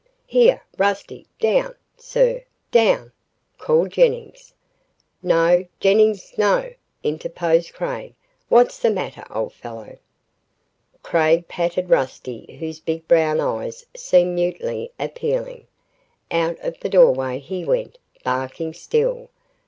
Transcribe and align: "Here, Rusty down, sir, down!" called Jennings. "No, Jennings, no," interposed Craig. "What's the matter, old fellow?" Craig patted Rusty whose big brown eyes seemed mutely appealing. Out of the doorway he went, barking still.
"Here, 0.25 0.63
Rusty 0.79 1.27
down, 1.39 1.75
sir, 1.95 2.41
down!" 2.71 3.11
called 3.59 3.91
Jennings. 3.91 4.51
"No, 5.21 5.67
Jennings, 5.79 6.33
no," 6.39 6.73
interposed 7.03 7.73
Craig. 7.75 8.15
"What's 8.49 8.79
the 8.79 8.89
matter, 8.89 9.23
old 9.29 9.53
fellow?" 9.53 9.97
Craig 11.03 11.47
patted 11.47 11.91
Rusty 11.91 12.57
whose 12.59 12.79
big 12.79 13.07
brown 13.07 13.39
eyes 13.39 13.85
seemed 13.95 14.33
mutely 14.33 14.91
appealing. 14.99 15.67
Out 16.31 16.57
of 16.61 16.79
the 16.79 16.89
doorway 16.89 17.37
he 17.37 17.63
went, 17.63 17.99
barking 18.23 18.73
still. 18.73 19.29